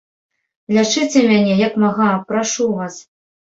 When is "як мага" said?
1.67-2.09